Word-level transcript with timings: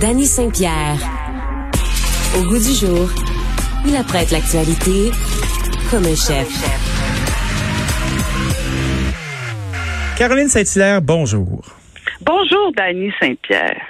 Danny 0.00 0.26
Saint-Pierre. 0.26 0.96
Au 2.36 2.42
goût 2.42 2.58
du 2.58 2.72
jour, 2.74 3.08
il 3.86 3.96
apprête 3.96 4.30
l'actualité 4.30 5.10
comme 5.90 6.04
un 6.04 6.14
chef. 6.14 6.48
Caroline 10.16 10.48
Saint-Hilaire, 10.48 11.00
bonjour. 11.02 11.64
Bonjour, 12.20 12.72
Danny 12.76 13.12
Saint-Pierre. 13.20 13.80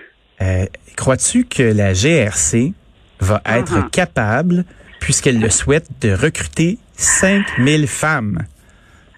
Euh, 0.40 0.66
Crois-tu 0.96 1.44
que 1.44 1.62
la 1.62 1.92
GRC 1.92 2.72
va 3.20 3.40
être 3.46 3.76
Uh-huh. 3.78 3.90
capable, 3.90 4.64
puisqu'elle 5.00 5.40
le 5.40 5.50
souhaite, 5.50 5.86
de 6.00 6.12
recruter 6.12 6.78
5000 6.94 7.86
femmes? 7.86 8.42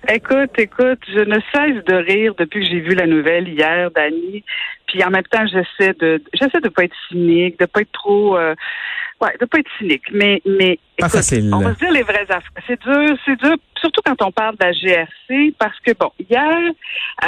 Écoute, 0.08 0.50
écoute, 0.58 0.98
je 1.08 1.20
ne 1.20 1.38
cesse 1.52 1.84
de 1.84 1.94
rire 1.94 2.34
depuis 2.38 2.60
que 2.64 2.70
j'ai 2.70 2.80
vu 2.80 2.94
la 2.94 3.06
nouvelle 3.06 3.48
hier, 3.48 3.90
Dani. 3.94 4.42
Puis 4.90 5.04
en 5.04 5.10
même 5.10 5.22
temps, 5.24 5.46
j'essaie 5.46 5.94
de, 6.00 6.20
j'essaie 6.34 6.60
de 6.60 6.68
pas 6.68 6.84
être 6.84 6.96
cynique, 7.08 7.58
de 7.60 7.66
pas 7.66 7.82
être 7.82 7.92
trop, 7.92 8.36
euh, 8.36 8.54
ouais, 9.20 9.36
de 9.40 9.46
pas 9.46 9.58
être 9.58 9.70
cynique. 9.78 10.02
Mais, 10.12 10.42
mais 10.44 10.78
Pas 10.98 11.06
écoute, 11.06 11.18
facile. 11.18 11.50
on 11.54 11.60
va 11.60 11.74
se 11.74 11.78
dire 11.78 11.92
les 11.92 12.02
vraies 12.02 12.26
affaires. 12.28 12.50
C'est 12.66 12.80
dur, 12.82 13.16
c'est 13.24 13.36
dur, 13.40 13.54
surtout 13.78 14.00
quand 14.04 14.20
on 14.22 14.32
parle 14.32 14.56
de 14.56 14.64
la 14.64 14.72
GRC, 14.72 15.54
parce 15.58 15.78
que 15.80 15.92
bon, 15.98 16.10
hier, 16.28 16.72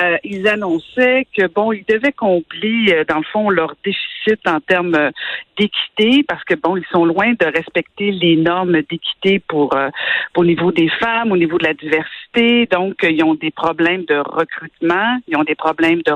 euh, 0.01 0.17
ils 0.25 0.47
annonçaient 0.49 1.27
que 1.37 1.47
bon, 1.47 1.73
ils 1.73 1.85
devaient 1.89 2.13
combler 2.13 2.87
euh, 2.93 3.05
dans 3.09 3.19
le 3.19 3.25
fond 3.33 3.49
leur 3.49 3.75
déficit 3.85 4.47
en 4.47 4.61
termes 4.61 4.95
euh, 4.95 5.11
d'équité, 5.59 6.25
parce 6.27 6.43
que 6.45 6.55
bon, 6.55 6.77
ils 6.77 6.87
sont 6.91 7.05
loin 7.05 7.33
de 7.33 7.47
respecter 7.47 8.11
les 8.11 8.37
normes 8.37 8.83
d'équité 8.83 9.39
pour, 9.49 9.75
euh, 9.77 9.89
pour 10.35 10.43
au 10.43 10.47
niveau 10.47 10.73
des 10.73 10.89
femmes, 11.01 11.31
au 11.31 11.37
niveau 11.37 11.59
de 11.59 11.65
la 11.65 11.75
diversité. 11.75 12.67
Donc, 12.67 13.05
euh, 13.05 13.11
ils 13.11 13.23
ont 13.23 13.35
des 13.35 13.51
problèmes 13.51 14.05
de 14.05 14.17
recrutement, 14.17 15.19
ils 15.29 15.37
ont 15.37 15.45
des 15.45 15.55
problèmes 15.55 16.03
de 16.03 16.13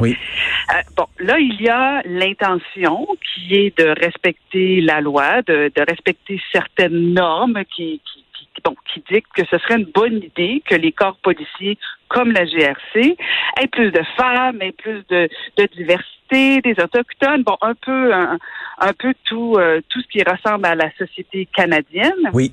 Oui. 0.00 0.16
Euh, 0.70 0.74
bon, 0.96 1.06
là, 1.18 1.38
il 1.38 1.60
y 1.60 1.68
a 1.68 2.02
l'intention 2.04 3.06
qui 3.34 3.54
est 3.54 3.78
de 3.78 3.88
respecter 4.00 4.80
la 4.80 5.00
loi, 5.00 5.42
de, 5.42 5.70
de 5.74 5.84
respecter 5.88 6.40
certaines 6.52 7.14
normes 7.14 7.64
qui, 7.74 8.00
qui, 8.04 8.24
qui, 8.34 8.62
bon, 8.64 8.76
qui 8.92 9.02
dictent 9.10 9.32
que 9.34 9.44
ce 9.46 9.58
serait 9.58 9.78
une 9.78 9.90
bonne 9.92 10.16
idée 10.16 10.62
que 10.68 10.74
les 10.74 10.92
corps 10.92 11.16
policiers, 11.22 11.78
comme 12.08 12.32
la 12.32 12.44
GRC, 12.44 13.16
aient 13.60 13.66
plus 13.68 13.90
de 13.90 14.02
femmes, 14.16 14.60
aient 14.60 14.72
plus 14.72 15.02
de, 15.08 15.28
de 15.56 15.68
diversité, 15.74 16.60
des 16.60 16.74
autochtones, 16.82 17.42
bon, 17.42 17.56
un 17.60 17.74
peu, 17.74 18.12
un, 18.12 18.38
un 18.78 18.92
peu 18.92 19.14
tout, 19.24 19.56
euh, 19.58 19.80
tout 19.88 20.00
ce 20.00 20.08
qui 20.08 20.22
ressemble 20.22 20.66
à 20.66 20.74
la 20.74 20.90
société 20.96 21.46
canadienne. 21.54 22.30
Oui. 22.32 22.52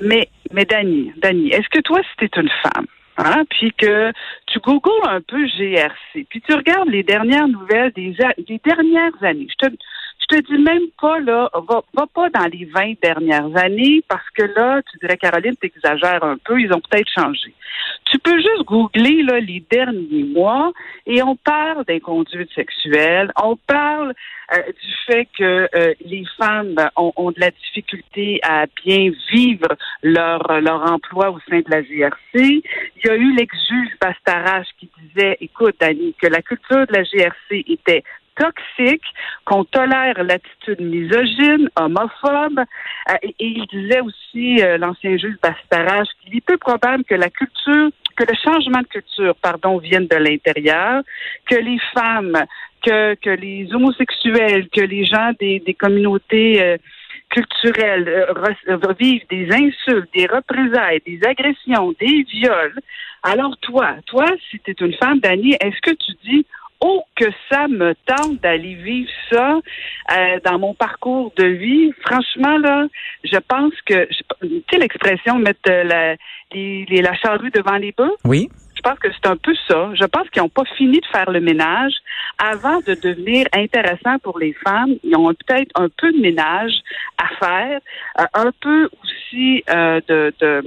Mais, 0.00 0.28
mais 0.52 0.64
Dani, 0.64 1.12
Dani, 1.16 1.50
est-ce 1.50 1.68
que 1.68 1.80
toi, 1.80 2.00
si 2.02 2.28
tu 2.28 2.40
une 2.40 2.50
femme, 2.62 2.86
hein, 3.18 3.44
puis 3.50 3.72
que 3.72 4.12
tu 4.46 4.58
googles 4.60 4.90
un 5.08 5.20
peu 5.20 5.46
GRC, 5.46 6.26
puis 6.28 6.40
tu 6.40 6.54
regardes 6.54 6.88
les 6.88 7.02
dernières 7.02 7.48
nouvelles 7.48 7.92
des, 7.92 8.16
des 8.46 8.60
dernières 8.64 9.22
années, 9.22 9.48
je 10.20 10.36
te 10.36 10.46
dis 10.46 10.62
même 10.62 10.88
pas, 11.00 11.20
là, 11.20 11.48
va, 11.68 11.82
va 11.94 12.06
pas 12.06 12.28
dans 12.30 12.46
les 12.46 12.64
20 12.64 13.00
dernières 13.02 13.56
années, 13.56 14.02
parce 14.08 14.28
que 14.36 14.42
là, 14.42 14.82
tu 14.90 14.98
dirais, 14.98 15.16
Caroline, 15.16 15.56
t'exagères 15.56 16.24
un 16.24 16.36
peu, 16.44 16.60
ils 16.60 16.72
ont 16.72 16.80
peut-être 16.80 17.08
changé. 17.14 17.54
Tu 18.10 18.18
peux 18.18 18.36
juste 18.36 18.64
googler, 18.64 19.22
là, 19.22 19.40
les 19.40 19.62
derniers 19.70 20.24
mois, 20.24 20.72
et 21.06 21.22
on 21.22 21.36
parle 21.36 21.84
d'inconduite 21.84 22.50
sexuelle, 22.54 23.30
on 23.40 23.56
parle 23.56 24.14
euh, 24.52 24.62
du 24.66 24.94
fait 25.06 25.28
que 25.36 25.68
euh, 25.74 25.94
les 26.04 26.24
femmes 26.38 26.74
ont, 26.96 27.12
ont 27.16 27.30
de 27.30 27.40
la 27.40 27.50
difficulté 27.50 28.40
à 28.42 28.64
bien 28.84 29.10
vivre 29.30 29.76
leur, 30.02 30.60
leur 30.60 30.90
emploi 30.90 31.30
au 31.30 31.38
sein 31.50 31.58
de 31.58 31.70
la 31.70 31.82
GRC. 31.82 32.18
Il 32.34 32.62
y 33.04 33.10
a 33.10 33.14
eu 33.14 33.34
l'ex-juge 33.34 33.90
Bastarache 34.00 34.68
qui 34.78 34.88
disait, 35.02 35.36
écoute, 35.40 35.76
Dani, 35.78 36.14
que 36.20 36.28
la 36.28 36.40
culture 36.40 36.86
de 36.86 36.92
la 36.92 37.02
GRC 37.02 37.64
était 37.68 38.02
toxique, 38.38 39.08
qu'on 39.44 39.64
tolère 39.64 40.22
l'attitude 40.22 40.80
misogyne, 40.80 41.68
homophobe, 41.76 42.60
euh, 42.60 43.14
et, 43.22 43.34
il 43.40 43.66
disait 43.66 44.00
aussi, 44.00 44.62
euh, 44.62 44.78
l'ancien 44.78 45.16
juge 45.16 45.36
Bastarache, 45.42 46.08
qu'il 46.20 46.36
est 46.36 46.46
peu 46.50 46.56
probable 46.56 47.04
que 47.04 47.14
la 47.14 47.30
culture, 47.30 47.90
que 48.16 48.24
le 48.24 48.36
changement 48.44 48.82
de 48.86 48.86
culture, 48.86 49.34
pardon, 49.48 49.78
vienne 49.78 50.06
de 50.06 50.16
l'intérieur, 50.16 51.02
que 51.48 51.56
les 51.56 51.80
femmes, 51.94 52.38
que, 52.84 53.14
que 53.14 53.30
les 53.30 53.72
homosexuels, 53.74 54.68
que 54.70 54.80
les 54.94 55.04
gens 55.04 55.32
des, 55.38 55.60
des 55.60 55.74
communautés 55.74 56.62
euh, 56.62 56.76
culturelles 57.30 58.08
euh, 58.08 58.32
re- 58.32 58.96
vivent 58.98 59.26
des 59.28 59.46
insultes, 59.52 60.08
des 60.14 60.26
représailles, 60.26 61.02
des 61.06 61.20
agressions, 61.24 61.92
des 62.00 62.24
viols. 62.32 62.78
Alors 63.22 63.56
toi, 63.58 63.96
toi, 64.06 64.26
si 64.48 64.58
tu 64.60 64.70
es 64.70 64.76
une 64.80 64.94
femme, 64.94 65.18
Dani, 65.20 65.52
est-ce 65.60 65.80
que 65.82 65.94
tu 66.04 66.12
dis 66.24 66.46
Oh, 66.80 67.02
que 67.16 67.24
ça 67.50 67.66
me 67.66 67.94
tente 68.06 68.40
d'aller 68.40 68.74
vivre 68.74 69.10
ça 69.30 69.56
euh, 70.16 70.38
dans 70.44 70.58
mon 70.60 70.74
parcours 70.74 71.32
de 71.36 71.44
vie. 71.44 71.92
Franchement, 72.06 72.56
là, 72.58 72.86
je 73.24 73.36
pense 73.48 73.72
que, 73.84 74.06
tu 74.42 74.62
sais 74.70 74.78
l'expression 74.78 75.38
mettre 75.38 75.58
euh, 75.68 75.82
la, 75.82 76.14
les, 76.52 76.86
les- 76.88 77.02
la 77.02 77.14
charrue 77.16 77.50
devant 77.50 77.76
les 77.76 77.90
bœufs? 77.90 78.14
Oui. 78.24 78.48
Je 78.76 78.80
pense 78.80 78.98
que 79.00 79.08
c'est 79.12 79.28
un 79.28 79.36
peu 79.36 79.56
ça. 79.66 79.90
Je 79.94 80.04
pense 80.04 80.30
qu'ils 80.30 80.40
n'ont 80.40 80.48
pas 80.48 80.64
fini 80.76 81.00
de 81.00 81.06
faire 81.06 81.28
le 81.32 81.40
ménage 81.40 81.94
avant 82.38 82.78
de 82.86 82.94
devenir 82.94 83.46
intéressants 83.52 84.20
pour 84.22 84.38
les 84.38 84.52
femmes. 84.52 84.94
Ils 85.02 85.16
ont 85.16 85.34
peut-être 85.34 85.72
un 85.74 85.88
peu 85.88 86.12
de 86.12 86.18
ménage 86.20 86.74
à 87.18 87.26
faire, 87.44 87.80
euh, 88.20 88.24
un 88.34 88.52
peu 88.60 88.88
aussi 89.02 89.64
euh, 89.68 90.00
de, 90.06 90.32
de, 90.40 90.62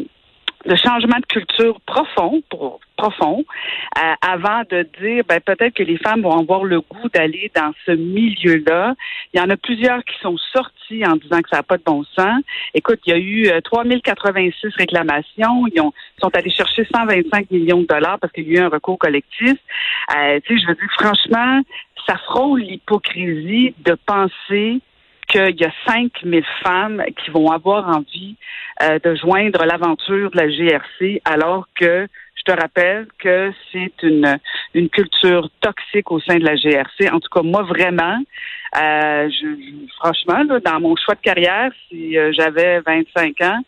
de 0.65 0.75
changement 0.75 1.17
de 1.17 1.25
culture 1.25 1.79
profond, 1.81 2.41
pour, 2.49 2.79
profond, 2.97 3.43
euh, 3.97 4.13
avant 4.21 4.61
de 4.69 4.87
dire 5.01 5.23
ben, 5.27 5.39
peut-être 5.39 5.73
que 5.73 5.83
les 5.83 5.97
femmes 5.97 6.21
vont 6.21 6.37
avoir 6.37 6.63
le 6.63 6.81
goût 6.81 7.09
d'aller 7.13 7.51
dans 7.55 7.71
ce 7.85 7.91
milieu-là. 7.91 8.95
Il 9.33 9.39
y 9.39 9.43
en 9.43 9.49
a 9.49 9.57
plusieurs 9.57 10.03
qui 10.03 10.17
sont 10.21 10.37
sortis 10.37 11.05
en 11.05 11.15
disant 11.15 11.41
que 11.41 11.49
ça 11.49 11.57
n'a 11.57 11.63
pas 11.63 11.77
de 11.77 11.83
bon 11.83 12.03
sens. 12.15 12.43
Écoute, 12.73 12.99
il 13.05 13.11
y 13.11 13.13
a 13.13 13.17
eu 13.17 13.47
euh, 13.47 13.61
3086 13.61 14.75
réclamations. 14.75 15.65
Ils, 15.73 15.81
ont, 15.81 15.93
ils 16.17 16.21
sont 16.21 16.35
allés 16.35 16.51
chercher 16.51 16.85
125 16.93 17.49
millions 17.51 17.81
de 17.81 17.87
dollars 17.87 18.19
parce 18.19 18.31
qu'il 18.33 18.47
y 18.47 18.57
a 18.57 18.61
eu 18.61 18.63
un 18.63 18.69
recours 18.69 18.99
collectif. 18.99 19.55
Euh, 20.15 20.39
tu 20.45 20.55
sais, 20.55 20.61
je 20.61 20.67
veux 20.67 20.75
dire, 20.75 20.89
franchement, 20.99 21.61
ça 22.07 22.17
frôle 22.17 22.61
l'hypocrisie 22.61 23.73
de 23.83 23.95
penser 24.05 24.81
qu'il 25.31 25.59
y 25.59 25.65
a 25.65 25.71
5000 25.87 26.43
femmes 26.63 27.03
qui 27.17 27.31
vont 27.31 27.49
avoir 27.51 27.87
envie 27.87 28.35
euh, 28.83 28.99
de 28.99 29.15
joindre 29.15 29.63
l'aventure 29.65 30.31
de 30.31 30.37
la 30.37 30.49
GRC 30.49 31.21
alors 31.25 31.67
que 31.75 32.07
je 32.35 32.51
te 32.51 32.59
rappelle 32.59 33.07
que 33.19 33.51
c'est 33.71 33.93
une, 34.03 34.37
une 34.73 34.89
culture 34.89 35.49
toxique 35.61 36.11
au 36.11 36.19
sein 36.19 36.37
de 36.37 36.45
la 36.45 36.55
GRC. 36.55 37.09
En 37.11 37.19
tout 37.19 37.29
cas, 37.29 37.43
moi, 37.43 37.61
vraiment, 37.63 38.17
euh, 38.77 39.29
je, 39.29 39.47
franchement, 39.99 40.43
là, 40.43 40.59
dans 40.59 40.79
mon 40.79 40.95
choix 40.95 41.15
de 41.15 41.21
carrière, 41.21 41.71
si 41.87 42.17
euh, 42.17 42.31
j'avais 42.33 42.79
25 42.81 43.41
ans, 43.41 43.59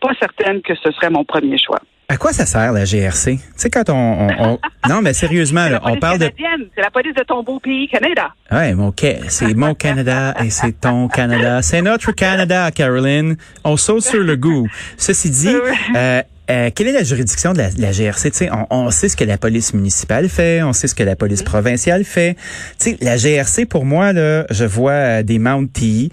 pas 0.00 0.14
certaine 0.18 0.62
que 0.62 0.74
ce 0.74 0.90
serait 0.92 1.10
mon 1.10 1.24
premier 1.24 1.58
choix. 1.58 1.80
À 2.12 2.18
quoi 2.18 2.34
ça 2.34 2.44
sert 2.44 2.72
la 2.72 2.84
GRC? 2.84 3.36
Tu 3.38 3.40
sais, 3.56 3.70
quand 3.70 3.88
on, 3.88 3.94
on- 3.94 4.28
on- 4.38 4.58
Non, 4.90 5.00
mais 5.00 5.14
sérieusement, 5.14 5.66
là, 5.70 5.80
on 5.84 5.96
parle 5.96 6.18
de... 6.18 6.30
c'est 6.74 6.80
la 6.82 6.90
police 6.90 7.14
de 7.14 7.22
ton 7.22 7.42
beau 7.42 7.58
pays, 7.58 7.88
Canada. 7.88 8.34
Ouais, 8.50 8.74
mon 8.74 8.92
c'est 9.28 9.54
mon 9.54 9.74
Canada 9.74 10.34
et 10.44 10.50
c'est 10.50 10.78
ton 10.78 11.08
Canada. 11.08 11.62
C'est 11.62 11.80
notre 11.80 12.12
Canada, 12.12 12.70
Caroline. 12.70 13.36
On 13.64 13.78
saute 13.78 14.02
sur 14.02 14.22
le 14.22 14.36
goût. 14.36 14.68
Ceci 14.98 15.30
dit, 15.30 15.56
euh, 15.96 16.20
euh, 16.50 16.70
quelle 16.74 16.88
est 16.88 16.92
la 16.92 17.04
juridiction 17.04 17.52
de 17.52 17.58
la, 17.58 17.70
la 17.78 17.92
GRC? 17.92 18.30
Tu 18.30 18.38
sais, 18.38 18.50
on, 18.50 18.66
on 18.70 18.90
sait 18.90 19.08
ce 19.08 19.16
que 19.16 19.24
la 19.24 19.38
police 19.38 19.74
municipale 19.74 20.28
fait, 20.28 20.62
on 20.62 20.72
sait 20.72 20.88
ce 20.88 20.94
que 20.94 21.02
la 21.02 21.16
police 21.16 21.42
provinciale 21.42 22.04
fait. 22.04 22.36
Tu 22.78 22.90
sais, 22.90 22.96
la 23.00 23.16
GRC, 23.16 23.66
pour 23.66 23.84
moi, 23.84 24.12
là, 24.12 24.44
je 24.50 24.64
vois 24.64 24.92
euh, 24.92 25.22
des 25.22 25.38
Mounties, 25.38 26.10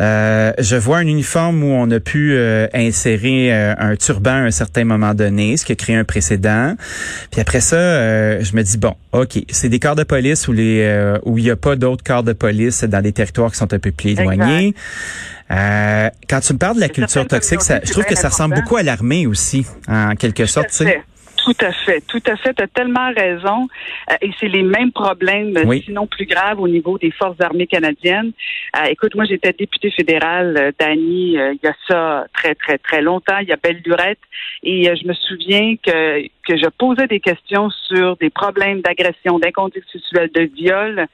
euh, 0.00 0.52
je 0.58 0.76
vois 0.76 0.98
un 0.98 1.06
uniforme 1.06 1.62
où 1.64 1.72
on 1.72 1.90
a 1.90 2.00
pu 2.00 2.32
euh, 2.34 2.66
insérer 2.74 3.52
euh, 3.52 3.74
un 3.78 3.96
turban 3.96 4.30
à 4.30 4.46
un 4.46 4.50
certain 4.50 4.84
moment 4.84 5.14
donné, 5.14 5.56
ce 5.56 5.64
qui 5.64 5.72
a 5.72 5.74
créé 5.74 5.96
un 5.96 6.04
précédent. 6.04 6.74
Puis 7.30 7.40
après 7.40 7.60
ça, 7.60 7.76
euh, 7.76 8.42
je 8.42 8.54
me 8.56 8.62
dis, 8.62 8.78
bon, 8.78 8.94
OK, 9.12 9.42
c'est 9.50 9.68
des 9.68 9.78
corps 9.78 9.96
de 9.96 10.04
police 10.04 10.48
où 10.48 10.52
les 10.52 10.80
euh, 10.82 11.18
où 11.24 11.38
il 11.38 11.44
n'y 11.44 11.50
a 11.50 11.56
pas 11.56 11.76
d'autres 11.76 12.04
corps 12.04 12.22
de 12.22 12.32
police 12.32 12.84
dans 12.84 13.02
des 13.02 13.12
territoires 13.12 13.50
qui 13.50 13.58
sont 13.58 13.72
un 13.74 13.78
peu 13.78 13.90
plus 13.90 14.10
éloignés. 14.10 14.74
Euh, 15.52 16.08
quand 16.28 16.40
tu 16.40 16.52
me 16.54 16.58
parles 16.58 16.76
de 16.76 16.80
la 16.80 16.88
culture 16.88 17.26
toxique, 17.26 17.60
ça, 17.60 17.80
je 17.84 17.92
trouve 17.92 18.04
que 18.04 18.14
ça 18.14 18.28
ressemble 18.28 18.54
beaucoup 18.54 18.76
à 18.76 18.82
l'armée 18.82 19.26
aussi, 19.26 19.66
en 19.88 20.14
quelque 20.14 20.46
sorte. 20.46 20.70
tu 20.70 20.84
Tout 20.84 20.84
à 20.84 20.86
fait. 20.92 21.02
Tout 21.44 21.56
à 21.60 21.72
fait, 21.72 22.00
tout 22.06 22.22
à 22.26 22.36
fait. 22.36 22.54
Tu 22.54 22.62
as 22.62 22.68
tellement 22.68 23.12
raison. 23.16 23.66
Euh, 24.10 24.14
et 24.22 24.30
c'est 24.38 24.46
les 24.48 24.62
mêmes 24.62 24.92
problèmes, 24.92 25.52
Oui. 25.64 25.82
sinon 25.84 26.06
plus 26.06 26.24
graves, 26.26 26.60
au 26.60 26.68
niveau 26.68 26.98
des 26.98 27.10
forces 27.10 27.40
armées 27.40 27.66
canadiennes. 27.66 28.32
Euh, 28.76 28.84
écoute, 28.84 29.14
moi, 29.16 29.24
j'étais 29.24 29.52
députée 29.52 29.90
fédérale 29.90 30.56
euh, 30.56 30.70
d'Annie 30.78 31.38
euh, 31.38 31.52
il 31.54 31.58
y 31.64 31.68
a 31.68 31.74
ça 31.88 32.26
très, 32.32 32.54
très, 32.54 32.78
très 32.78 33.02
longtemps. 33.02 33.38
Il 33.42 33.48
y 33.48 33.52
a 33.52 33.56
belle 33.60 33.80
lurette. 33.84 34.20
Et 34.62 34.84
je 34.84 35.06
me 35.08 35.14
souviens 35.14 35.74
que, 35.84 36.22
que 36.46 36.56
je 36.56 36.66
posais 36.66 37.06
des 37.06 37.20
questions 37.20 37.70
sur 37.70 38.16
des 38.16 38.30
problèmes 38.30 38.80
d'agression, 38.80 39.38
d'inconduite 39.38 39.84
de 40.12 40.42
viol 40.54 41.06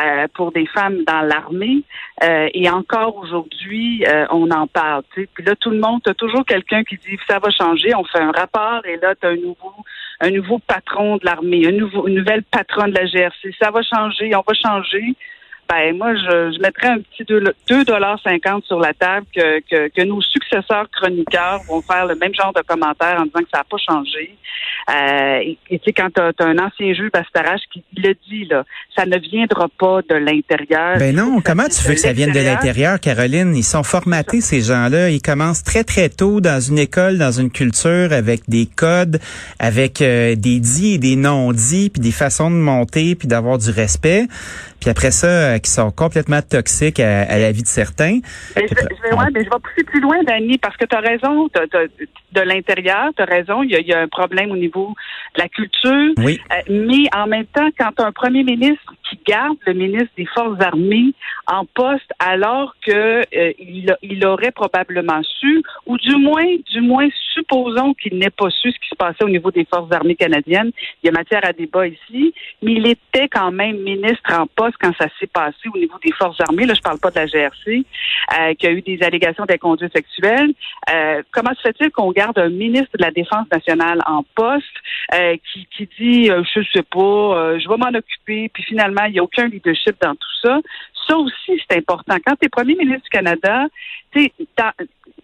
euh, 0.00 0.26
pour 0.34 0.52
des 0.52 0.66
femmes 0.66 1.04
dans 1.04 1.20
l'armée. 1.20 1.82
Euh, 2.22 2.48
et 2.54 2.68
encore 2.70 3.16
aujourd'hui, 3.16 4.04
euh, 4.06 4.26
on 4.30 4.50
en 4.50 4.66
parle. 4.66 5.02
Puis 5.14 5.28
là, 5.44 5.54
tout 5.56 5.70
le 5.70 5.78
monde, 5.78 6.00
t'as 6.04 6.14
toujours 6.14 6.44
quelqu'un 6.44 6.82
qui 6.82 6.96
dit 6.96 7.18
ça 7.28 7.38
va 7.38 7.50
changer. 7.50 7.94
On 7.94 8.04
fait 8.04 8.20
un 8.20 8.32
rapport 8.32 8.80
et 8.86 8.96
là, 8.96 9.14
tu 9.14 9.26
as 9.26 9.30
un 9.30 9.36
nouveau, 9.36 9.74
un 10.20 10.30
nouveau 10.30 10.58
patron 10.58 11.16
de 11.16 11.24
l'armée, 11.24 11.66
un 11.66 11.72
nouveau, 11.72 12.08
une 12.08 12.14
nouvelle 12.14 12.42
patronne 12.42 12.90
de 12.90 12.98
la 12.98 13.06
GRC. 13.06 13.54
Ça 13.60 13.70
va 13.70 13.82
changer, 13.82 14.34
on 14.34 14.42
va 14.46 14.54
changer. 14.54 15.14
Ben 15.72 15.96
moi, 15.96 16.14
je, 16.14 16.54
je 16.54 16.60
mettrais 16.60 16.88
un 16.88 16.98
petit 16.98 17.24
2,50 17.24 18.66
sur 18.66 18.78
la 18.78 18.92
table 18.92 19.26
que, 19.34 19.60
que, 19.60 19.88
que, 19.88 20.02
nos 20.02 20.20
successeurs 20.20 20.86
chroniqueurs 20.90 21.62
vont 21.66 21.80
faire 21.80 22.06
le 22.06 22.14
même 22.16 22.34
genre 22.34 22.52
de 22.52 22.60
commentaires 22.60 23.18
en 23.18 23.24
disant 23.24 23.40
que 23.40 23.50
ça 23.52 23.58
n'a 23.58 23.64
pas 23.64 23.78
changé. 23.78 24.36
Euh, 24.90 25.38
et 25.70 25.78
tu 25.78 25.84
sais, 25.84 25.92
quand 25.92 26.08
tu 26.14 26.20
as, 26.20 26.46
un 26.46 26.58
ancien 26.58 26.92
juge 26.92 27.10
Bastarache 27.12 27.62
qui 27.72 27.82
le 27.96 28.14
dit, 28.28 28.44
là, 28.50 28.64
ça 28.96 29.06
ne 29.06 29.16
viendra 29.18 29.68
pas 29.78 30.02
de 30.02 30.14
l'intérieur. 30.14 30.98
Ben 30.98 31.14
non, 31.14 31.40
comment 31.42 31.68
tu 31.68 31.82
veux 31.86 31.94
que 31.94 32.00
ça 32.00 32.12
vienne 32.12 32.32
de 32.32 32.40
l'intérieur, 32.40 33.00
Caroline? 33.00 33.54
Ils 33.56 33.64
sont 33.64 33.82
formatés, 33.82 34.40
ces 34.40 34.60
gens-là. 34.60 35.08
Ils 35.10 35.22
commencent 35.22 35.64
très, 35.64 35.84
très 35.84 36.08
tôt 36.10 36.40
dans 36.40 36.60
une 36.60 36.78
école, 36.78 37.16
dans 37.16 37.32
une 37.32 37.50
culture, 37.50 38.12
avec 38.12 38.42
des 38.48 38.66
codes, 38.66 39.20
avec 39.58 40.02
euh, 40.02 40.34
des 40.34 40.60
dits 40.60 40.94
et 40.94 40.98
des 40.98 41.16
non-dits, 41.16 41.90
puis 41.90 42.02
des 42.02 42.12
façons 42.12 42.50
de 42.50 42.56
monter, 42.56 43.14
puis 43.14 43.28
d'avoir 43.28 43.56
du 43.58 43.70
respect. 43.70 44.26
Puis 44.82 44.90
après 44.90 45.12
ça, 45.12 45.28
euh, 45.28 45.58
qui 45.58 45.70
sont 45.70 45.92
complètement 45.92 46.42
toxiques 46.42 46.98
à, 46.98 47.38
la 47.38 47.52
vie 47.52 47.62
de 47.62 47.68
certains. 47.68 48.18
Ben, 48.56 48.66
je, 48.68 48.74
vais, 48.74 48.82
je, 48.90 49.10
vais, 49.10 49.16
ouais, 49.16 49.26
mais 49.32 49.44
je 49.44 49.48
vais 49.48 49.60
pousser 49.62 49.84
plus 49.84 50.00
loin, 50.00 50.20
Dani, 50.24 50.58
parce 50.58 50.76
que 50.76 50.84
tu 50.86 50.96
as 50.96 51.00
raison. 51.00 51.48
de 52.32 52.40
l'intérieur, 52.40 53.10
tu 53.16 53.22
as 53.22 53.26
raison. 53.26 53.62
Il 53.62 53.70
y, 53.70 53.76
a, 53.76 53.78
il 53.78 53.86
y, 53.86 53.92
a, 53.92 54.00
un 54.00 54.08
problème 54.08 54.50
au 54.50 54.56
niveau 54.56 54.92
de 55.36 55.40
la 55.40 55.48
culture. 55.48 56.14
Oui. 56.18 56.40
Euh, 56.50 56.62
mais 56.68 57.04
en 57.16 57.28
même 57.28 57.46
temps, 57.46 57.68
quand 57.78 58.00
un 58.00 58.10
premier 58.10 58.42
ministre 58.42 58.92
qui 59.08 59.20
garde 59.24 59.56
le 59.66 59.74
ministre 59.74 60.10
des 60.16 60.26
Forces 60.26 60.60
armées 60.60 61.12
en 61.46 61.64
poste 61.64 62.10
alors 62.18 62.74
que 62.84 63.20
euh, 63.20 63.52
il, 63.58 63.94
il, 64.02 64.26
aurait 64.26 64.50
probablement 64.52 65.22
su, 65.22 65.62
ou 65.86 65.96
du 65.98 66.16
moins, 66.16 66.56
du 66.72 66.80
moins, 66.80 67.08
supposons 67.34 67.94
qu'il 67.94 68.18
n'ait 68.18 68.30
pas 68.30 68.50
su 68.50 68.70
ce 68.70 68.78
qui 68.78 68.88
se 68.90 68.96
passait 68.96 69.24
au 69.24 69.28
niveau 69.28 69.50
des 69.50 69.66
Forces 69.72 69.92
armées 69.92 70.16
canadiennes. 70.16 70.70
Il 71.02 71.06
y 71.06 71.08
a 71.08 71.12
matière 71.12 71.44
à 71.44 71.52
débat 71.52 71.86
ici, 71.86 72.34
mais 72.62 72.72
il 72.72 72.86
était 72.86 73.28
quand 73.28 73.52
même 73.52 73.78
ministre 73.78 74.32
en 74.32 74.46
poste 74.46 74.71
quand 74.80 74.92
ça 74.98 75.06
s'est 75.18 75.26
passé 75.26 75.68
au 75.72 75.78
niveau 75.78 75.98
des 76.04 76.12
Forces 76.12 76.40
armées. 76.40 76.66
Là, 76.66 76.74
je 76.74 76.80
parle 76.80 76.98
pas 76.98 77.10
de 77.10 77.16
la 77.16 77.26
GRC, 77.26 77.84
euh, 78.38 78.54
qui 78.54 78.66
a 78.66 78.70
eu 78.70 78.82
des 78.82 79.02
allégations 79.02 79.44
d'inconduite 79.44 79.92
sexuelle. 79.92 80.52
Euh, 80.92 81.22
comment 81.32 81.54
se 81.54 81.62
fait-il 81.62 81.90
qu'on 81.90 82.12
garde 82.12 82.38
un 82.38 82.48
ministre 82.48 82.96
de 82.98 83.04
la 83.04 83.10
Défense 83.10 83.46
nationale 83.50 84.00
en 84.06 84.24
poste 84.34 84.64
euh, 85.14 85.36
qui, 85.52 85.88
dit, 85.98 86.26
je 86.26 86.62
sais 86.72 86.82
pas, 86.82 87.58
je 87.58 87.68
vais 87.68 87.76
m'en 87.76 87.96
occuper, 87.96 88.48
puis 88.52 88.62
finalement, 88.62 89.04
il 89.04 89.12
n'y 89.12 89.18
a 89.18 89.22
aucun 89.22 89.46
leadership 89.46 89.96
dans 90.00 90.14
tout 90.14 90.36
ça? 90.42 90.60
Ça 91.08 91.16
aussi, 91.16 91.60
c'est 91.68 91.78
important. 91.78 92.16
Quand 92.24 92.36
tu 92.36 92.46
es 92.46 92.48
premier 92.48 92.74
ministre 92.74 93.02
du 93.02 93.10
Canada, 93.10 93.66
tu 94.14 94.30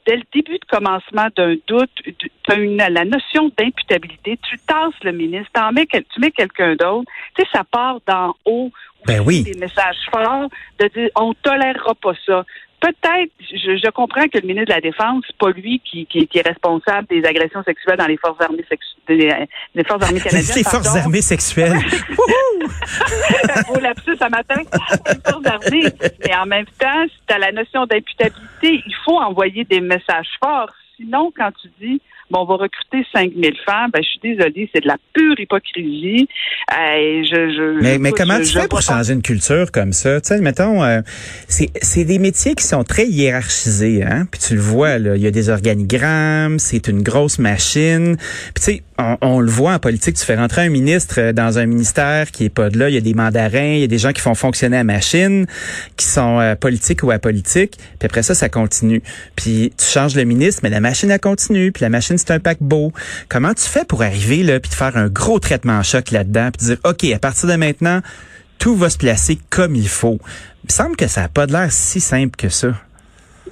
dès 0.09 0.17
le 0.17 0.23
début 0.33 0.59
de 0.59 0.65
commencement 0.65 1.29
d'un 1.37 1.55
doute, 1.67 1.91
tu 2.05 2.31
as 2.81 2.89
la 2.89 3.05
notion 3.05 3.53
d'imputabilité, 3.59 4.39
tu 4.43 4.59
tasses 4.67 4.95
le 5.03 5.12
ministre, 5.12 5.50
en 5.61 5.73
mets, 5.73 5.87
tu 5.87 6.21
mets 6.21 6.31
quelqu'un 6.31 6.77
d'autre. 6.77 7.11
Tu 7.37 7.43
sais, 7.43 7.49
ça 7.53 7.62
part 7.65 8.00
d'en 8.06 8.35
haut. 8.47 8.71
Ben 9.09 9.21
oui. 9.27 9.43
Des 9.43 9.59
messages 9.59 9.97
forts 10.13 10.49
de 10.79 10.89
dire 10.89 11.09
on 11.17 11.35
tolérera 11.35 11.95
pas 11.97 12.13
ça 12.27 12.45
peut-être, 12.81 13.33
je, 13.41 13.77
je, 13.83 13.91
comprends 13.91 14.29
que 14.29 14.39
le 14.39 14.47
ministre 14.47 14.69
de 14.69 14.75
la 14.75 14.81
Défense, 14.81 15.25
c'est 15.27 15.37
pas 15.37 15.51
lui 15.51 15.81
qui, 15.81 16.07
qui, 16.07 16.27
qui, 16.27 16.39
est 16.39 16.47
responsable 16.47 17.07
des 17.09 17.25
agressions 17.25 17.63
sexuelles 17.65 17.99
dans 17.99 18.07
les 18.07 18.17
forces 18.17 18.41
armées 18.41 18.65
sexuelles, 18.69 19.45
des, 19.75 19.85
forces 19.85 20.05
armées 20.05 20.21
canadiennes. 20.25 20.57
les 20.57 20.65
forces 20.65 20.97
armées 20.97 21.23
sexuelles. 21.23 21.73
Au 23.71 23.79
lapsus 23.81 24.17
ce 24.17 24.31
matin, 24.31 24.61
les 25.07 25.31
forces 25.31 25.47
armées. 25.47 25.85
Mais 26.25 26.35
en 26.37 26.47
même 26.47 26.67
temps, 26.79 27.05
si 27.07 27.21
tu 27.27 27.35
as 27.35 27.39
la 27.39 27.53
notion 27.53 27.87
d'imputabilité, 27.87 28.83
il 28.87 28.95
faut 29.05 29.19
envoyer 29.19 29.65
des 29.65 29.81
messages 29.81 30.29
forts. 30.43 30.71
Sinon, 30.97 31.33
quand 31.37 31.51
tu 31.63 31.69
dis 31.81 32.01
bon, 32.31 32.41
on 32.41 32.45
va 32.45 32.55
recruter 32.57 33.07
5000 33.13 33.55
femmes. 33.65 33.91
Ben, 33.93 34.03
je 34.03 34.09
suis 34.09 34.21
désolée, 34.23 34.71
c'est 34.75 34.83
de 34.83 34.89
la 34.89 34.97
pure 35.13 35.39
hypocrisie. 35.39 36.29
Euh, 36.73 37.23
je, 37.25 37.55
je, 37.57 37.83
mais, 37.83 37.99
mais 37.99 38.13
comment 38.13 38.39
tu 38.39 38.47
fais 38.47 38.69
pour 38.69 38.83
changer 38.83 39.13
une 39.13 39.23
culture 39.23 39.71
comme 39.73 39.93
ça? 39.93 40.21
Tu 40.21 40.29
sais, 40.29 40.41
mettons, 40.41 40.83
euh, 40.83 41.01
c'est 41.49 42.05
des 42.05 42.19
métiers 42.19 42.55
qui 42.55 42.65
sont 42.65 42.85
très 42.85 43.07
hiérarchisés, 43.07 44.03
hein? 44.03 44.27
Puis 44.31 44.41
tu 44.41 44.55
le 44.55 44.61
vois, 44.61 44.99
là, 44.99 45.17
il 45.17 45.23
y 45.23 45.27
a 45.27 45.31
des 45.31 45.49
organigrammes, 45.49 46.59
c'est 46.59 46.89
une 46.89 47.03
grosse 47.03 47.39
machine. 47.39 48.17
Puis 48.55 48.65
tu 48.65 48.73
sais, 48.73 48.83
on, 49.21 49.41
le 49.41 49.51
voit 49.51 49.75
en 49.75 49.79
politique, 49.79 50.17
tu 50.17 50.25
fais 50.25 50.35
rentrer 50.35 50.63
un 50.63 50.71
ministre 50.71 51.21
euh, 51.21 51.33
dans 51.33 51.59
un 51.59 51.67
ministère 51.67 52.31
qui 52.33 52.47
est 52.47 52.51
pas 52.51 52.69
de 52.69 52.79
là, 52.79 52.89
il 52.89 52.95
y 52.95 52.99
a 52.99 53.01
des 53.01 53.15
mandarins, 53.15 53.75
il 53.75 53.81
y 53.81 53.85
a 53.85 53.87
des 53.87 53.99
gens 53.99 54.13
qui 54.13 54.21
font 54.21 54.35
fonctionner 54.35 54.77
la 54.77 54.85
machine, 54.85 55.47
qui 55.97 56.07
sont 56.07 56.41
euh, 56.41 56.57
politiques 56.57 57.05
ou 57.05 57.13
apolitiques, 57.13 57.79
puis 57.99 58.07
après 58.07 58.25
ça, 58.25 58.35
ça 58.35 58.49
continue. 58.49 59.03
Puis 59.37 59.73
tu 59.79 59.87
changes 59.87 60.17
le 60.17 60.25
ministre, 60.25 60.61
mais 60.65 60.71
la 60.71 60.81
machine, 60.81 61.11
elle 61.11 61.21
continue, 61.21 61.71
puis 61.71 61.83
la 61.83 61.91
machine, 61.91 62.18
c'est 62.19 62.32
un 62.32 62.41
paquebot. 62.41 62.93
Comment 63.29 63.55
tu 63.55 63.65
fais 63.65 63.85
pour 63.85 64.03
arriver 64.03 64.43
là, 64.43 64.61
puis 64.61 64.70
de 64.70 64.75
faire 64.75 64.97
un 64.97 65.09
gros 65.09 65.38
traitement 65.38 65.79
en 65.79 65.82
choc 65.82 66.11
là-dedans, 66.11 66.50
puis 66.56 66.67
dire, 66.67 66.76
OK, 66.85 67.05
à 67.05 67.19
partir 67.19 67.49
de 67.49 67.55
maintenant, 67.55 68.00
tout 68.59 68.76
va 68.76 68.91
se 68.91 68.99
placer 68.99 69.38
comme 69.50 69.75
il 69.75 69.88
faut? 69.88 70.19
Il 70.65 70.69
me 70.69 70.73
semble 70.73 70.97
que 70.97 71.06
ça 71.06 71.23
n'a 71.23 71.29
pas 71.29 71.47
de 71.47 71.53
l'air 71.53 71.70
si 71.70 72.00
simple 72.00 72.37
que 72.37 72.49
ça. 72.49 72.69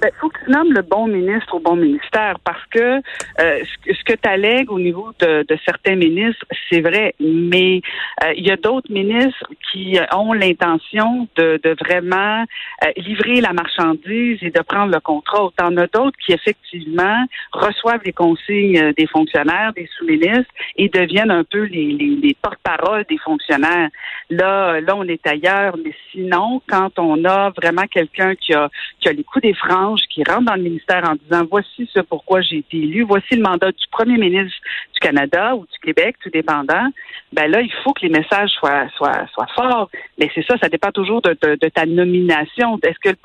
Ben, 0.01 0.11
tu 0.47 0.53
nommes 0.53 0.73
le 0.73 0.81
bon 0.81 1.07
ministre 1.07 1.55
au 1.55 1.59
bon 1.59 1.75
ministère 1.75 2.39
parce 2.43 2.65
que 2.67 3.01
euh, 3.39 3.63
ce 3.85 4.03
que 4.03 4.13
tu 4.13 4.29
allègues 4.29 4.71
au 4.71 4.79
niveau 4.79 5.11
de, 5.19 5.45
de 5.47 5.57
certains 5.65 5.95
ministres, 5.95 6.45
c'est 6.69 6.81
vrai, 6.81 7.13
mais 7.19 7.81
euh, 8.23 8.33
il 8.35 8.47
y 8.47 8.51
a 8.51 8.55
d'autres 8.55 8.91
ministres 8.91 9.45
qui 9.71 9.97
ont 10.13 10.33
l'intention 10.33 11.27
de, 11.35 11.59
de 11.63 11.75
vraiment 11.83 12.45
euh, 12.83 12.91
livrer 12.97 13.41
la 13.41 13.53
marchandise 13.53 14.39
et 14.41 14.49
de 14.49 14.61
prendre 14.61 14.93
le 14.93 14.99
contrôle. 14.99 15.51
T'en 15.57 15.75
as 15.77 15.87
d'autres 15.87 16.17
qui 16.25 16.31
effectivement 16.31 17.25
reçoivent 17.51 18.01
les 18.05 18.13
consignes 18.13 18.93
des 18.97 19.07
fonctionnaires, 19.07 19.73
des 19.75 19.89
sous-ministres 19.97 20.51
et 20.77 20.89
deviennent 20.89 21.31
un 21.31 21.43
peu 21.43 21.63
les, 21.63 21.91
les, 21.91 22.15
les 22.21 22.35
porte-parole 22.41 23.03
des 23.09 23.17
fonctionnaires. 23.17 23.89
Là, 24.29 24.79
là, 24.81 24.95
on 24.95 25.03
est 25.03 25.25
ailleurs, 25.27 25.75
mais 25.83 25.93
sinon, 26.11 26.61
quand 26.67 26.97
on 26.97 27.25
a 27.25 27.51
vraiment 27.61 27.87
quelqu'un 27.91 28.35
qui 28.35 28.53
a, 28.53 28.69
qui 28.99 29.09
a 29.09 29.13
les 29.13 29.23
coups 29.23 29.43
des 29.43 29.53
francs 29.53 29.99
qui 30.09 30.23
rentre 30.23 30.36
dans 30.45 30.55
le 30.55 30.61
ministère 30.61 31.03
en 31.09 31.15
disant 31.15 31.45
voici 31.49 31.89
ce 31.93 31.99
pourquoi 31.99 32.41
j'ai 32.41 32.57
été 32.57 32.77
élu, 32.77 33.03
voici 33.03 33.35
le 33.35 33.41
mandat 33.41 33.71
du 33.71 33.85
premier 33.91 34.17
ministre 34.17 34.57
du 34.93 34.99
Canada 34.99 35.55
ou 35.55 35.61
du 35.61 35.79
Québec, 35.81 36.15
tout 36.21 36.29
dépendant, 36.29 36.87
ben 37.33 37.49
là, 37.51 37.61
il 37.61 37.71
faut 37.83 37.93
que 37.93 38.01
les 38.01 38.09
messages 38.09 38.49
soient, 38.51 38.87
soient, 38.95 39.27
soient 39.33 39.47
forts. 39.55 39.89
Mais 40.17 40.29
c'est 40.33 40.45
ça, 40.45 40.55
ça 40.61 40.69
dépend 40.69 40.91
toujours 40.91 41.21
de, 41.21 41.33
ta 41.33 41.85
nomination. 41.85 42.79
Est-ce 42.83 42.99
que 42.99 43.15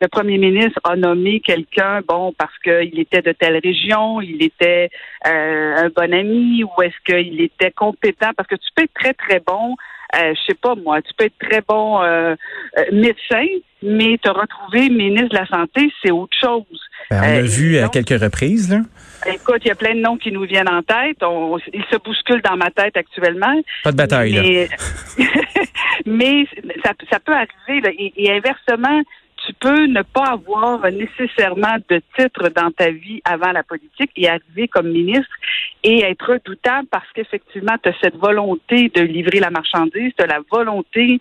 le, 0.00 0.08
premier 0.08 0.38
ministre 0.38 0.80
a 0.84 0.96
nommé 0.96 1.40
quelqu'un, 1.40 2.00
bon, 2.06 2.32
parce 2.38 2.56
qu'il 2.58 2.98
était 2.98 3.22
de 3.22 3.32
telle 3.32 3.60
région, 3.62 4.20
il 4.20 4.42
était 4.42 4.90
euh, 5.26 5.74
un 5.76 5.88
bon 5.88 6.12
ami, 6.12 6.64
ou 6.64 6.82
est-ce 6.82 6.96
qu'il 7.04 7.40
était 7.40 7.72
compétent? 7.72 8.30
Parce 8.36 8.48
que 8.48 8.56
tu 8.56 8.68
peux 8.74 8.84
être 8.84 8.94
très, 8.94 9.14
très 9.14 9.40
bon 9.40 9.74
euh, 10.16 10.34
je 10.34 10.40
sais 10.46 10.58
pas 10.60 10.74
moi, 10.74 11.02
tu 11.02 11.12
peux 11.16 11.24
être 11.26 11.38
très 11.38 11.62
bon 11.66 12.02
euh, 12.02 12.34
euh 12.78 12.84
médecin, 12.92 13.46
mais 13.82 14.18
te 14.18 14.30
retrouver 14.30 14.88
ministre 14.88 15.28
de 15.28 15.36
la 15.36 15.46
Santé, 15.46 15.92
c'est 16.02 16.10
autre 16.10 16.36
chose. 16.40 16.80
Ben, 17.10 17.18
on 17.18 17.20
l'a 17.20 17.38
euh, 17.38 17.42
vu 17.42 17.78
à 17.78 17.88
quelques 17.88 18.20
reprises, 18.20 18.70
là. 18.70 18.80
Écoute, 19.26 19.62
il 19.64 19.68
y 19.68 19.70
a 19.70 19.74
plein 19.74 19.94
de 19.94 20.00
noms 20.00 20.16
qui 20.16 20.30
nous 20.30 20.44
viennent 20.44 20.68
en 20.68 20.82
tête. 20.82 21.22
On, 21.22 21.58
ils 21.72 21.84
se 21.90 21.96
bousculent 21.96 22.42
dans 22.42 22.56
ma 22.56 22.70
tête 22.70 22.96
actuellement. 22.96 23.60
Pas 23.82 23.92
de 23.92 23.96
bataille, 23.96 24.32
mais, 24.32 24.68
là. 24.68 25.24
mais 26.06 26.46
ça, 26.84 26.92
ça 27.10 27.18
peut 27.20 27.34
arriver. 27.34 27.80
Là, 27.82 27.90
et, 27.98 28.12
et 28.16 28.32
inversement, 28.32 29.02
tu 29.46 29.52
peux 29.54 29.86
ne 29.86 30.02
pas 30.02 30.32
avoir 30.32 30.80
nécessairement 30.90 31.76
de 31.88 32.00
titre 32.18 32.48
dans 32.50 32.70
ta 32.70 32.90
vie 32.90 33.20
avant 33.24 33.52
la 33.52 33.62
politique 33.62 34.10
et 34.16 34.28
arriver 34.28 34.68
comme 34.68 34.88
ministre 34.88 35.32
et 35.82 36.02
être 36.02 36.32
redoutable 36.32 36.88
parce 36.90 37.06
qu'effectivement, 37.14 37.76
tu 37.82 37.88
as 37.88 37.94
cette 38.02 38.16
volonté 38.16 38.90
de 38.94 39.00
livrer 39.00 39.40
la 39.40 39.50
marchandise, 39.50 40.12
tu 40.16 40.24
as 40.24 40.26
la 40.26 40.40
volonté 40.50 41.20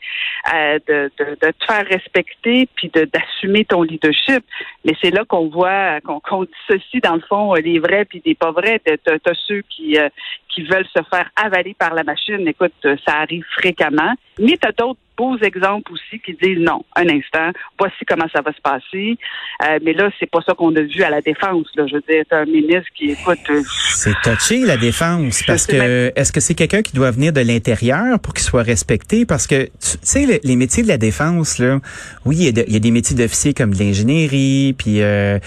euh, 0.53 0.79
de, 0.87 1.11
de, 1.17 1.25
de, 1.41 1.51
te 1.51 1.65
faire 1.65 1.85
respecter 1.85 2.67
puis 2.75 2.89
d'assumer 2.89 3.65
ton 3.65 3.83
leadership. 3.83 4.43
Mais 4.83 4.93
c'est 5.01 5.11
là 5.11 5.23
qu'on 5.25 5.49
voit, 5.49 6.01
qu'on 6.01 6.19
qu 6.19 6.49
dissocie 6.69 7.01
dans 7.01 7.15
le 7.15 7.21
fond 7.21 7.53
les 7.53 7.79
vrais 7.79 8.05
puis 8.05 8.21
des 8.21 8.35
pas 8.35 8.51
vrais. 8.51 8.81
Tu 8.85 8.91
as, 8.91 9.33
ceux 9.47 9.61
qui, 9.69 9.97
euh, 9.97 10.09
qui 10.49 10.63
veulent 10.63 10.87
se 10.87 11.03
faire 11.09 11.29
avaler 11.35 11.75
par 11.77 11.93
la 11.93 12.03
machine. 12.03 12.47
Écoute, 12.47 12.73
ça 12.83 13.17
arrive 13.17 13.45
fréquemment. 13.57 14.13
Mais 14.39 14.57
tu 14.57 14.67
as 14.67 14.71
d'autres 14.71 14.99
beaux 15.17 15.37
exemples 15.39 15.91
aussi 15.91 16.19
qui 16.19 16.33
disent 16.33 16.59
non, 16.59 16.85
un 16.95 17.09
instant, 17.09 17.51
voici 17.77 18.05
comment 18.07 18.27
ça 18.33 18.41
va 18.41 18.53
se 18.53 18.61
passer. 18.61 19.17
Euh, 19.63 19.79
mais 19.83 19.93
là, 19.93 20.09
c'est 20.19 20.29
pas 20.29 20.39
ça 20.45 20.53
qu'on 20.53 20.75
a 20.75 20.81
vu 20.81 21.03
à 21.03 21.09
la 21.09 21.21
défense. 21.21 21.67
Là. 21.75 21.85
Je 21.87 21.95
veux 21.95 22.03
dire, 22.07 22.23
un 22.31 22.45
ministre 22.45 22.89
qui 22.95 23.11
écoute. 23.11 23.39
Euh, 23.49 23.61
c'est 23.95 24.13
touché 24.23 24.59
la 24.59 24.77
défense 24.77 25.43
parce 25.45 25.65
que 25.65 26.11
est-ce 26.15 26.31
que 26.31 26.39
c'est 26.39 26.53
quelqu'un 26.53 26.83
qui 26.83 26.93
doit 26.93 27.11
venir 27.11 27.33
de 27.33 27.41
l'intérieur 27.41 28.19
pour 28.19 28.33
qu'il 28.33 28.43
soit 28.43 28.61
respecté? 28.61 29.25
Parce 29.25 29.47
que 29.47 29.65
tu 29.65 29.97
sais, 30.01 30.39
les, 30.43 30.55
métiers 30.55 30.83
de 30.83 30.87
la 30.87 30.97
défense 30.97 31.57
là, 31.57 31.79
oui, 32.25 32.37
il 32.39 32.73
y, 32.73 32.75
a 32.75 32.79
des 32.79 32.91
métiers 32.91 33.15
d'officier 33.15 33.53
comme 33.53 33.73
de 33.73 33.79
l'ingénierie, 33.79 34.75
puis 34.77 35.01
euh, 35.01 35.39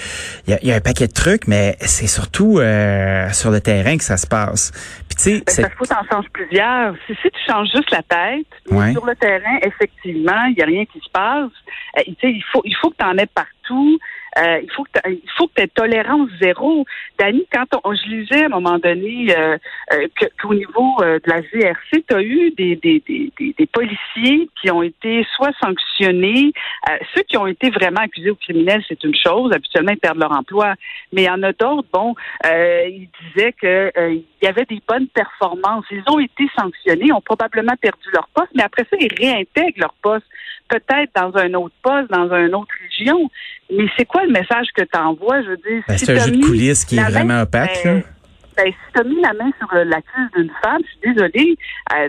il 0.46 0.58
y, 0.62 0.72
a, 0.72 0.76
un 0.76 0.80
paquet 0.80 1.06
de 1.06 1.12
trucs, 1.12 1.46
mais 1.46 1.76
c'est 1.80 2.06
surtout 2.06 2.60
sur 3.32 3.50
le 3.50 3.60
terrain 3.60 3.96
que 3.96 4.04
ça 4.04 4.16
se 4.16 4.26
passe. 4.26 4.72
Puis 5.08 5.16
tu 5.16 5.52
sais, 5.52 5.62
ben, 5.62 5.70
faut 5.76 5.86
t'en 5.86 6.02
changes 6.10 6.28
plusieurs. 6.32 6.94
Si, 7.06 7.14
si 7.22 7.30
tu 7.30 7.40
changes 7.46 7.68
juste 7.74 7.90
la 7.90 8.02
tête 8.02 8.46
sur 8.92 9.04
le 9.04 9.14
terrain 9.16 9.59
effectivement, 9.62 10.44
il 10.46 10.54
n'y 10.56 10.62
a 10.62 10.66
rien 10.66 10.84
qui 10.84 11.00
se 11.00 11.10
passe. 11.10 11.50
Euh, 11.98 12.02
il 12.22 12.44
faut, 12.52 12.62
il 12.64 12.74
faut 12.76 12.90
que 12.90 12.96
tu 12.98 13.04
en 13.04 13.16
aies 13.18 13.26
partout. 13.26 13.98
Euh, 14.38 14.60
il 14.62 14.70
faut 14.70 14.84
que 14.84 15.00
il 15.08 15.20
tu 15.56 15.68
tolérance 15.68 16.28
zéro. 16.40 16.84
Dani, 17.18 17.44
quand 17.52 17.66
on, 17.84 17.94
je 17.94 18.08
lisais 18.08 18.42
à 18.42 18.46
un 18.46 18.48
moment 18.48 18.78
donné 18.78 19.36
euh, 19.36 19.58
euh 19.92 20.06
qu'au 20.40 20.54
niveau 20.54 20.96
euh, 21.00 21.18
de 21.24 21.30
la 21.30 21.40
GRC, 21.40 22.04
tu 22.08 22.14
as 22.14 22.22
eu 22.22 22.50
des, 22.52 22.76
des, 22.76 23.02
des, 23.06 23.32
des, 23.38 23.66
policiers 23.66 24.48
qui 24.60 24.70
ont 24.70 24.82
été 24.82 25.26
soit 25.34 25.52
sanctionnés, 25.62 26.52
ceux 27.14 27.22
qui 27.22 27.36
ont 27.36 27.46
été 27.46 27.70
vraiment 27.70 28.00
accusés 28.00 28.30
au 28.30 28.36
criminel, 28.36 28.82
c'est 28.88 29.02
une 29.04 29.14
chose, 29.14 29.52
habituellement 29.52 29.92
ils 29.92 29.98
perdent 29.98 30.18
leur 30.18 30.32
emploi, 30.32 30.74
mais 31.12 31.22
il 31.22 31.26
y 31.26 31.30
en 31.30 31.42
a 31.42 31.52
d'autres, 31.52 31.88
bon, 31.92 32.14
ils 32.44 33.08
disaient 33.28 33.52
que 33.52 33.90
il 34.42 34.46
y 34.46 34.48
avait 34.48 34.64
des 34.64 34.80
bonnes 34.88 35.08
performances. 35.08 35.84
Ils 35.90 36.02
ont 36.08 36.18
été 36.18 36.44
sanctionnés, 36.58 37.12
ont 37.12 37.20
probablement 37.20 37.74
perdu 37.80 38.08
leur 38.12 38.28
poste, 38.28 38.50
mais 38.54 38.62
après 38.62 38.86
ça, 38.90 38.96
ils 38.98 39.12
réintègrent 39.12 39.80
leur 39.80 39.94
poste, 40.02 40.26
peut-être 40.68 41.12
dans 41.14 41.36
un 41.36 41.52
autre 41.54 41.74
poste, 41.82 42.10
dans 42.10 42.32
une 42.32 42.54
autre 42.54 42.72
région. 42.88 43.30
Mais 43.70 43.86
c'est 43.96 44.06
quoi 44.06 44.19
le 44.24 44.32
message 44.32 44.68
que 44.74 44.82
tu 44.82 44.98
envoies? 44.98 45.42
Je 45.42 45.50
veux 45.50 45.56
dire, 45.56 45.82
ben, 45.86 45.98
c'est 45.98 46.12
un 46.12 46.24
jeu 46.24 46.32
de 46.32 46.44
coulisses 46.44 46.84
qui 46.84 46.98
est 46.98 47.10
vraiment 47.10 47.42
opaque. 47.42 47.80
Ben, 47.84 48.02
ben, 48.56 48.66
si 48.66 48.92
tu 48.92 49.00
as 49.00 49.04
mis 49.04 49.20
la 49.20 49.32
main 49.32 49.50
sur 49.58 49.72
l'accuse 49.72 50.30
d'une 50.36 50.50
femme, 50.62 50.82
je 50.84 50.88
suis 50.88 51.14
désolée, 51.14 51.58
euh, 51.94 52.08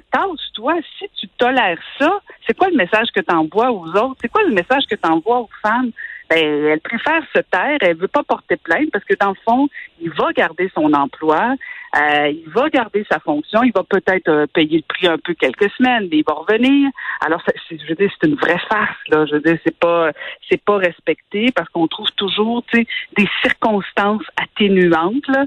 toi 0.54 0.76
si 0.98 1.06
tu 1.20 1.28
tolères 1.38 1.80
ça, 2.00 2.20
c'est 2.46 2.58
quoi 2.58 2.70
le 2.70 2.76
message 2.76 3.08
que 3.16 3.22
tu 3.22 3.34
envoies 3.34 3.72
aux 3.72 3.88
autres? 3.88 4.18
C'est 4.22 4.28
quoi 4.28 4.44
le 4.44 4.54
message 4.54 4.84
que 4.90 4.96
tu 4.96 5.10
envoies 5.10 5.40
aux 5.40 5.50
femmes? 5.62 5.92
Ben, 6.32 6.66
elle 6.66 6.80
préfère 6.80 7.22
se 7.36 7.42
taire, 7.42 7.78
elle 7.82 7.98
veut 7.98 8.08
pas 8.08 8.24
porter 8.24 8.56
plainte 8.56 8.90
parce 8.94 9.04
que 9.04 9.16
dans 9.20 9.30
le 9.32 9.38
fond, 9.46 9.68
il 10.00 10.10
va 10.12 10.32
garder 10.32 10.72
son 10.74 10.94
emploi, 10.94 11.56
euh, 11.98 12.28
il 12.30 12.50
va 12.50 12.70
garder 12.70 13.06
sa 13.12 13.20
fonction, 13.20 13.64
il 13.64 13.74
va 13.74 13.84
peut-être 13.84 14.30
euh, 14.30 14.48
payer 14.48 14.78
le 14.78 14.84
prix 14.88 15.08
un 15.08 15.18
peu 15.18 15.34
quelques 15.34 15.70
semaines, 15.72 16.08
mais 16.10 16.20
il 16.20 16.24
va 16.26 16.34
revenir. 16.36 16.90
Alors, 17.20 17.44
je 17.70 17.86
veux 17.86 17.96
dire, 17.96 18.10
c'est 18.22 18.30
une 18.30 18.36
vraie 18.36 18.62
farce 18.70 18.98
là. 19.10 19.26
Je 19.26 19.34
veux 19.34 19.42
dire, 19.42 19.58
c'est 19.66 19.78
pas, 19.78 20.12
c'est 20.50 20.64
pas 20.64 20.78
respecté 20.78 21.52
parce 21.54 21.68
qu'on 21.68 21.88
trouve 21.88 22.10
toujours, 22.16 22.64
tu 22.72 22.78
sais, 22.78 22.88
des 23.18 23.28
circonstances 23.42 24.24
atténuantes 24.38 25.28
là. 25.28 25.46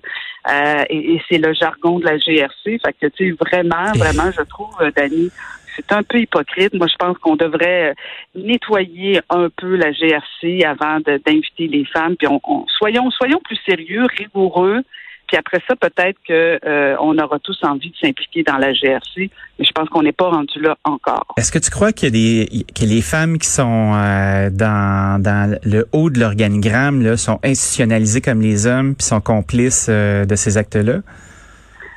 Euh, 0.51 0.85
et, 0.91 1.15
et 1.15 1.23
c'est 1.31 1.39
le 1.39 1.55
jargon 1.55 1.99
de 1.99 2.05
la 2.05 2.19
GRC. 2.19 2.79
Fait 2.85 2.93
que, 3.01 3.07
tu 3.07 3.31
sais, 3.31 3.37
vraiment, 3.41 3.93
vraiment, 3.95 4.31
je 4.31 4.43
trouve, 4.43 4.77
Dani, 4.95 5.31
c'est 5.77 5.93
un 5.93 6.03
peu 6.03 6.21
hypocrite. 6.21 6.75
Moi, 6.75 6.87
je 6.87 6.97
pense 6.97 7.17
qu'on 7.19 7.37
devrait 7.37 7.91
euh, 7.91 7.95
nettoyer 8.35 9.21
un 9.31 9.49
peu 9.49 9.77
la 9.77 9.93
GRC 9.93 10.65
avant 10.65 11.01
d'inviter 11.01 11.67
les 11.67 11.85
femmes. 11.85 12.17
Puis 12.17 12.29
on, 12.29 12.41
soyons, 12.79 13.11
plus 13.45 13.59
sérieux, 13.67 14.07
rigoureux. 14.19 14.83
Puis 15.27 15.39
après 15.39 15.61
ça, 15.67 15.75
peut-être 15.75 16.19
qu'on 16.27 16.69
euh, 16.69 16.97
aura 16.97 17.39
tous 17.39 17.59
envie 17.63 17.91
de 17.91 17.97
s'impliquer 17.97 18.43
dans 18.43 18.59
la 18.59 18.75
GRC, 18.75 19.31
mais 19.59 19.65
je 19.65 19.73
pense 19.73 19.89
qu'on 19.89 20.03
n'est 20.03 20.13
pas 20.13 20.29
rendu 20.29 20.61
là 20.61 20.77
encore. 20.85 21.27
Est-ce 21.39 21.51
que 21.51 21.59
tu 21.59 21.71
crois 21.71 21.93
que, 21.93 22.07
que 22.07 22.85
les 22.85 23.01
femmes 23.01 23.39
qui 23.39 23.49
sont 23.49 23.95
euh, 23.95 24.51
dans, 24.51 25.21
dans 25.23 25.59
le 25.65 25.89
haut 25.93 26.11
de 26.11 26.21
l'organigramme 26.21 27.17
sont 27.17 27.41
institutionnalisées 27.43 28.21
comme 28.21 28.43
les 28.43 28.67
hommes, 28.67 28.95
puis 28.95 29.07
sont 29.07 29.23
complices 29.23 29.89
de 29.89 30.37
ces 30.37 30.59
actes-là? 30.59 31.01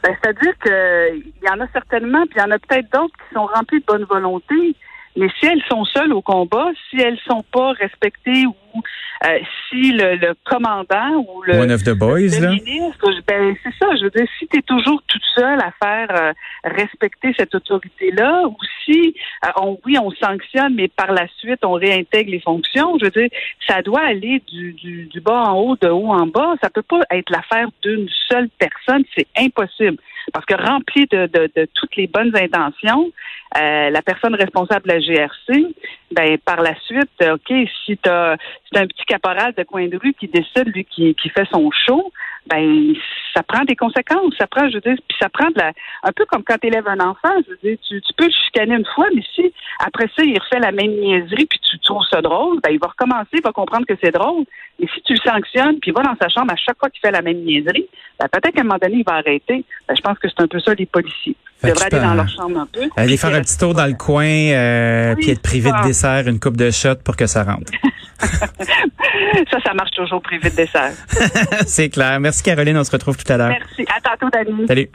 Ben, 0.04 0.16
c'est-à-dire 0.22 0.54
qu'il 0.60 1.34
y 1.44 1.50
en 1.50 1.60
a 1.60 1.68
certainement, 1.74 2.26
puis 2.28 2.36
il 2.38 2.42
y 2.42 2.46
en 2.46 2.52
a 2.52 2.60
peut-être 2.60 2.92
d'autres 2.92 3.16
qui 3.16 3.34
sont 3.34 3.46
remplis 3.46 3.80
de 3.80 3.86
bonne 3.86 4.04
volonté. 4.06 4.76
Mais 5.18 5.28
si 5.40 5.48
elles 5.48 5.64
sont 5.70 5.84
seules 5.86 6.14
au 6.14 6.22
combat, 6.22 6.70
si 6.90 7.02
elles 7.02 7.20
sont 7.28 7.44
pas 7.52 7.72
respectées 7.72 8.46
ou 8.46 8.82
euh, 9.26 9.40
si 9.68 9.92
le, 9.92 10.34
commandant 10.46 11.26
ou 11.28 11.42
le, 11.42 11.60
One 11.60 11.72
of 11.72 11.84
the 11.84 11.94
boys, 11.98 12.40
ministre, 12.40 13.12
ben, 13.28 13.56
c'est 13.64 13.74
ça, 13.80 13.96
je 13.96 14.04
veux 14.04 14.12
dire, 14.12 14.28
si 14.38 14.48
tu 14.48 14.60
es 14.60 14.62
toujours 14.62 15.02
toute 15.08 15.24
seule 15.36 15.60
à 15.60 15.72
faire 15.84 16.08
euh, 16.12 16.34
respecter 16.64 17.34
cette 17.36 17.56
autorité-là, 17.56 18.44
ou 18.48 18.56
si, 18.86 19.16
euh, 19.44 19.50
on, 19.58 19.80
oui, 19.86 19.98
on 19.98 20.12
sanctionne, 20.12 20.76
mais 20.76 20.88
par 20.88 21.12
la 21.12 21.28
suite, 21.40 21.66
on 21.66 21.74
réintègre 21.74 22.30
les 22.30 22.40
fonctions, 22.40 22.98
je 23.00 23.06
veux 23.06 23.12
dire, 23.12 23.30
ça 23.68 23.82
doit 23.82 24.02
aller 24.02 24.44
du, 24.48 24.74
du, 24.74 25.06
du 25.06 25.20
bas 25.20 25.46
en 25.48 25.58
haut, 25.58 25.78
de 25.82 25.90
haut 25.90 26.12
en 26.12 26.28
bas. 26.28 26.54
Ça 26.62 26.70
peut 26.70 26.84
pas 26.84 27.02
être 27.10 27.32
l'affaire 27.32 27.70
d'une 27.82 28.08
seule 28.30 28.50
personne, 28.60 29.04
c'est 29.16 29.28
impossible. 29.36 29.98
Parce 30.34 30.46
que 30.46 30.56
rempli 30.56 31.06
de, 31.08 31.28
de, 31.28 31.50
de 31.56 31.68
toutes 31.74 31.96
les 31.96 32.08
bonnes 32.08 32.36
intentions, 32.36 33.12
euh, 33.58 33.90
la 33.90 34.02
personne 34.02 34.36
responsable 34.36 34.88
de 34.88 34.94
la 34.94 35.00
GRC, 35.00 35.76
ben 36.12 36.38
par 36.40 36.62
la 36.62 36.76
suite, 36.82 37.10
OK, 37.22 37.54
si 37.86 37.98
tu 37.98 38.10
as 38.10 38.38
c'est 38.72 38.80
un 38.80 38.88
petit 38.88 39.06
caporal 39.06 39.54
de 39.58 39.64
coin 39.64 39.88
de 39.88 39.98
rue 39.98 40.14
qui 40.14 40.28
décide, 40.28 40.68
lui, 40.74 40.84
qui, 40.86 41.16
qui 41.16 41.30
fait 41.30 41.48
son 41.52 41.70
show, 41.72 42.12
ben 42.48 42.94
ça 43.34 43.44
prend 43.44 43.64
des 43.64 43.76
conséquences. 43.76 44.34
Ça 44.38 44.48
prend, 44.48 44.68
je 44.70 44.76
veux 44.76 44.82
dire, 44.82 44.96
puis 45.08 45.18
ça 45.20 45.30
prend 45.30 45.48
de 45.48 45.58
la, 45.58 45.72
un 46.04 46.12
peu 46.12 46.26
comme 46.26 46.44
quand 46.44 46.58
tu 46.58 46.68
élèves 46.68 46.88
un 46.88 47.00
enfant. 47.00 47.34
Je 47.46 47.52
veux 47.52 47.60
dire, 47.64 47.78
tu, 47.88 48.02
tu 48.02 48.14
peux 48.18 48.26
le 48.26 48.32
chicaner 48.32 48.76
une 48.76 48.86
fois, 48.96 49.08
mais 49.16 49.24
si 49.34 49.54
après 49.80 50.10
ça 50.16 50.24
il 50.24 50.38
refait 50.38 50.60
la 50.60 50.72
même 50.72 50.92
niaiserie 50.92 51.46
puis 51.46 51.60
tu 51.60 51.80
trouves 51.80 52.06
ça 52.12 52.22
drôle, 52.22 52.60
ben 52.62 52.72
il 52.72 52.80
va 52.80 52.88
recommencer, 52.88 53.34
il 53.34 53.44
va 53.44 53.52
comprendre 53.52 53.86
que 53.86 53.96
c'est 54.02 54.12
drôle. 54.12 54.46
Et 54.80 54.88
si 54.94 55.02
tu 55.02 55.14
le 55.14 55.20
sanctionnes 55.20 55.80
puis 55.80 55.92
il 55.92 55.94
va 55.94 56.04
dans 56.04 56.16
sa 56.22 56.30
chambre 56.30 56.52
à 56.52 56.56
chaque 56.56 56.78
fois 56.78 56.90
qu'il 56.90 57.00
fait 57.02 57.12
la 57.12 57.22
même 57.22 57.38
niaiserie, 57.44 57.88
ben 58.20 58.28
peut-être 58.32 58.54
qu'à 58.54 58.62
un 58.62 58.64
moment 58.64 58.78
donné 58.82 58.98
il 58.98 59.04
va 59.04 59.16
arrêter. 59.16 59.66
Ben, 59.88 59.96
je 59.96 60.02
pense 60.02 60.20
que 60.20 60.28
c'est 60.30 60.42
un 60.42 60.48
peu 60.48 60.60
ça 60.60 60.74
les 60.74 60.86
policiers. 60.86 61.36
Ils 61.64 61.70
devraient 61.70 61.86
aller 61.92 62.06
dans 62.06 62.14
leur 62.14 62.30
chambre 62.30 62.60
un 62.60 62.68
peu. 62.68 62.88
Aller 62.96 63.18
faire 63.18 63.34
un 63.34 63.42
petit 63.42 63.58
tour 63.58 63.74
dans 63.74 63.88
le 63.88 63.96
coin, 63.96 64.26
euh, 64.26 65.16
puis 65.16 65.32
être 65.32 65.42
privé 65.42 65.72
de 65.72 65.88
dessert, 65.88 66.28
une 66.28 66.40
coupe 66.40 66.58
de 66.58 66.70
shot 66.70 66.98
pour 67.04 67.16
que 67.16 67.26
ça 67.26 67.44
rentre. 67.44 67.72
ça, 68.20 69.60
ça 69.64 69.74
marche 69.74 69.92
toujours 69.92 70.22
privé 70.22 70.50
de 70.50 70.56
dessert. 70.56 70.94
c'est 71.68 71.90
clair. 71.90 72.20
Merci 72.20 72.44
Caroline, 72.44 72.78
on 72.78 72.84
se 72.84 72.92
retrouve 72.92 73.18
tout 73.18 73.32
à 73.32 73.38
l'heure. 73.38 73.50
Merci. 73.50 73.86
À 73.96 74.02
tantôt, 74.02 74.30
Dani. 74.30 74.68
Salut. 74.68 74.90